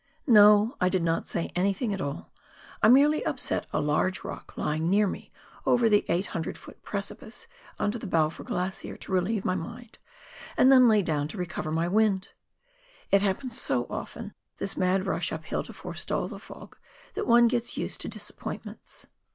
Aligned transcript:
No, 0.25 0.77
I 0.81 0.89
did 0.89 1.03
not 1.03 1.27
say 1.27 1.51
anything 1.55 1.93
at 1.93 2.01
all. 2.01 2.33
I 2.81 2.87
merely 2.87 3.23
upset 3.23 3.67
a 3.71 3.79
large 3.79 4.23
rock 4.23 4.51
lying 4.57 4.89
near 4.89 5.05
me 5.05 5.31
over 5.63 5.87
the 5.87 6.03
800 6.09 6.55
ft. 6.55 6.77
preci 6.83 7.19
pice 7.19 7.47
on 7.77 7.91
to 7.91 7.99
the 7.99 8.07
Balfour 8.07 8.43
Glacier 8.43 8.97
to 8.97 9.11
relieve 9.11 9.45
my 9.45 9.53
mind, 9.53 9.99
and 10.57 10.71
then 10.71 10.87
lay 10.87 11.03
down 11.03 11.27
to 11.27 11.37
recover 11.37 11.69
my 11.71 11.87
wind. 11.87 12.29
It 13.11 13.21
happens 13.21 13.61
so 13.61 13.85
often— 13.91 14.33
this 14.57 14.75
mad 14.75 15.05
rush 15.05 15.31
uphill 15.31 15.61
to 15.61 15.71
forestall 15.73 16.27
the 16.27 16.39
fog— 16.39 16.77
that 17.13 17.27
one 17.27 17.47
gets 17.47 17.77
used 17.77 18.01
to 18.01 18.09
disappoint 18.09 18.65
ments. 18.65 19.05